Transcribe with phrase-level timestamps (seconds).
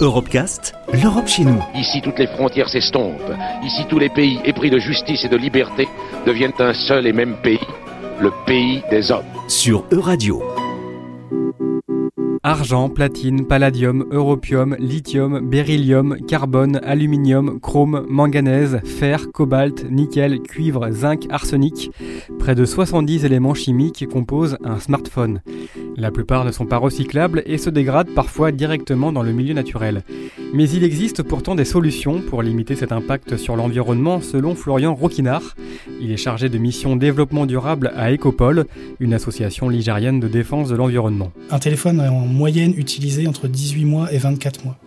[0.00, 1.62] Europecast, l'Europe chez nous.
[1.74, 3.32] Ici, toutes les frontières s'estompent.
[3.64, 5.88] Ici, tous les pays épris de justice et de liberté
[6.26, 7.60] deviennent un seul et même pays,
[8.20, 9.24] le pays des hommes.
[9.48, 10.42] Sur Euradio.
[12.44, 21.26] Argent, platine, palladium, europium, lithium, beryllium, carbone, aluminium, chrome, manganèse, fer, cobalt, nickel, cuivre, zinc,
[21.30, 21.92] arsenic.
[22.40, 25.40] Près de 70 éléments chimiques composent un smartphone.
[25.96, 30.02] La plupart ne sont pas recyclables et se dégradent parfois directement dans le milieu naturel.
[30.54, 35.54] Mais il existe pourtant des solutions pour limiter cet impact sur l'environnement selon Florian Roquinard.
[36.00, 38.66] Il est chargé de mission développement durable à Ecopol,
[39.00, 41.30] une association ligérienne de défense de l'environnement.
[41.50, 44.78] Un téléphone est en moyenne utilisé entre 18 mois et 24 mois.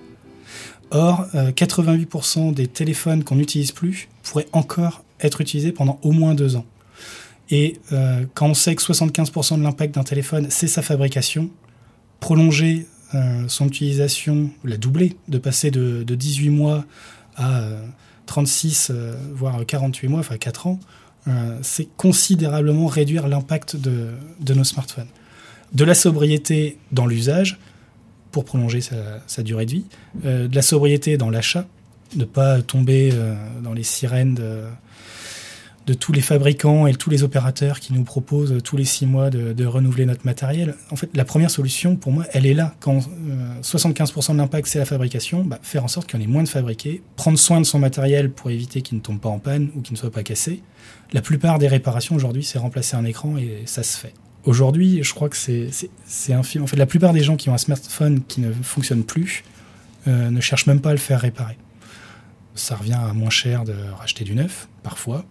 [0.91, 6.55] Or, 88% des téléphones qu'on n'utilise plus pourraient encore être utilisés pendant au moins deux
[6.55, 6.65] ans.
[7.49, 11.49] Et euh, quand on sait que 75% de l'impact d'un téléphone, c'est sa fabrication,
[12.19, 16.85] prolonger euh, son utilisation, la doubler, de passer de, 18 mois
[17.37, 17.63] à
[18.25, 20.79] 36, euh, voire 48 mois, enfin 4 ans,
[21.63, 24.13] c'est considérablement réduire l'impact de,
[24.53, 25.07] nos smartphones.
[25.73, 27.57] De la sobriété dans l'usage,
[28.31, 29.85] pour prolonger sa, sa, durée de vie,
[30.23, 31.65] de la sobriété dans l'achat,
[32.15, 33.11] ne pas tomber
[33.63, 34.65] dans les sirènes de
[35.85, 39.29] de tous les fabricants et tous les opérateurs qui nous proposent tous les six mois
[39.29, 40.75] de, renouveler notre matériel.
[40.91, 42.75] En fait, la première solution, pour moi, elle est là.
[42.79, 42.99] Quand
[43.61, 46.29] 75% euh, de l'impact, c'est la fabrication, bah, faire en sorte qu'il y en ait
[46.29, 49.39] moins de fabriqués, prendre soin de son matériel pour éviter qu'il ne tombe pas en
[49.39, 50.61] panne ou qu'il ne soit pas cassé.
[51.13, 54.13] La plupart des réparations aujourd'hui, c'est remplacer un écran et ça se fait.
[54.45, 56.63] Aujourd'hui, je crois que c'est un film.
[56.63, 59.43] En fait, la plupart des gens qui ont un smartphone qui ne fonctionne plus
[60.07, 61.57] euh, ne cherchent même pas à le faire réparer.
[62.53, 65.25] Ça revient à moins cher de racheter du neuf, parfois.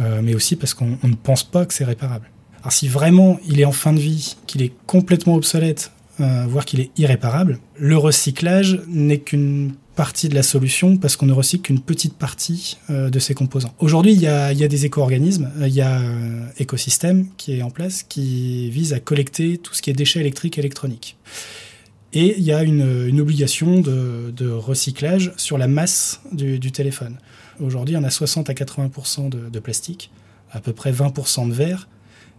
[0.00, 2.30] Euh, mais aussi parce qu'on ne pense pas que c'est réparable.
[2.60, 6.64] Alors si vraiment il est en fin de vie, qu'il est complètement obsolète, euh, voire
[6.64, 11.62] qu'il est irréparable, le recyclage n'est qu'une partie de la solution parce qu'on ne recycle
[11.62, 13.74] qu'une petite partie euh, de ses composants.
[13.80, 16.00] Aujourd'hui, il y a, des éco-organismes, il y a
[16.58, 20.58] Écosystème qui est en place qui vise à collecter tout ce qui est déchets électriques
[20.58, 21.16] et électroniques.
[22.12, 27.18] Et il y a une, obligation de, recyclage sur la masse du téléphone.
[27.60, 30.10] Aujourd'hui, on a 60 à 80% de, plastique,
[30.52, 31.88] à peu près 20% de verre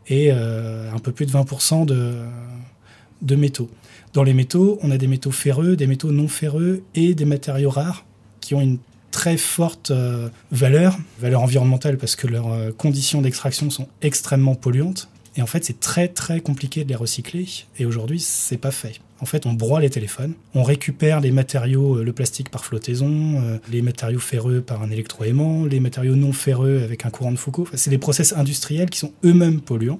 [0.07, 3.69] et euh, un peu plus de 20% de, métaux.
[4.13, 7.69] Dans les métaux, on a des métaux ferreux, des métaux non ferreux et des matériaux
[7.69, 8.05] rares
[8.39, 8.79] qui ont une
[9.11, 15.09] très forte euh, valeur, valeur environnementale parce que leurs euh, conditions d'extraction sont extrêmement polluantes.
[15.35, 17.45] Et en fait, c'est très très compliqué de les recycler.
[17.77, 18.99] Et aujourd'hui, c'est pas fait.
[19.21, 23.41] En fait, on broie les téléphones, on récupère les matériaux, euh, le plastique par flottaison,
[23.41, 27.37] euh, les matériaux ferreux par un électroaimant, les matériaux non ferreux avec un courant de
[27.37, 27.67] Foucault.
[27.73, 29.99] c'est des process industriels qui sont eux-mêmes polluants.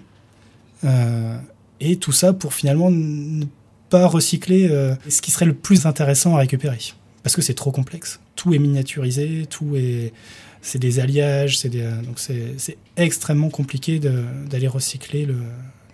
[0.85, 1.37] Euh,
[1.81, 3.43] et tout ça pour finalement ne
[3.89, 4.69] pas recycler
[5.07, 6.77] ce qui serait le plus intéressant à récupérer.
[7.23, 8.19] Parce que c'est trop complexe.
[8.35, 10.13] Tout est miniaturisé, tout est.
[10.61, 15.37] C'est des alliages, c'est donc c'est extrêmement compliqué d'aller recycler le,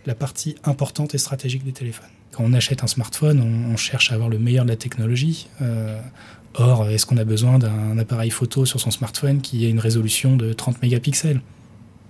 [0.05, 2.09] la partie importante et stratégique des téléphones.
[2.31, 3.39] Quand on achète un smartphone,
[3.71, 5.47] on, cherche à avoir le meilleur de la technologie.
[5.61, 5.99] Euh,
[6.53, 10.35] or, est-ce qu'on a besoin d'un appareil photo sur son smartphone qui ait une résolution
[10.35, 11.41] de 30 mégapixels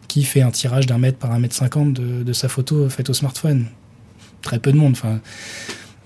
[0.08, 3.14] Qui fait un tirage d'un mètre par un mètre cinquante de, sa photo faite au
[3.14, 3.68] smartphone?
[4.42, 4.94] Très peu de monde.
[4.94, 5.20] Enfin,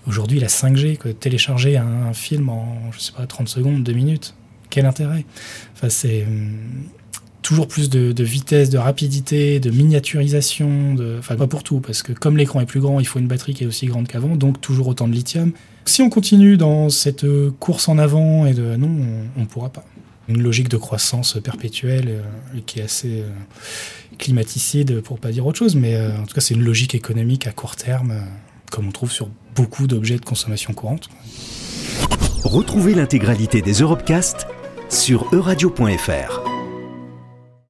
[0.06, 4.34] Aujourd'hui, la 5G, télécharger un, film en, je sais pas, 30 secondes, 2 minutes,
[4.70, 5.24] quel intérêt?
[5.74, 6.56] Enfin, c'est, hum,
[7.42, 11.16] toujours plus de, vitesse, de rapidité, de miniaturisation, de...
[11.18, 13.54] enfin pas pour tout, parce que comme l'écran est plus grand, il faut une batterie
[13.54, 15.52] qui est aussi grande qu'avant, donc toujours autant de lithium.
[15.84, 17.26] Si on continue dans cette
[17.58, 18.90] course en avant, et de non,
[19.36, 19.84] on ne pourra pas.
[20.28, 23.28] Une logique de croissance perpétuelle euh, qui est assez euh,
[24.18, 27.46] climaticide, pour pas dire autre chose, mais euh, en tout cas c'est une logique économique
[27.46, 28.14] à court terme,
[28.70, 31.08] comme on trouve sur beaucoup d'objets de consommation courante.
[32.44, 34.46] Retrouvez l'intégralité des Europecast
[34.88, 36.39] sur euradio.fr.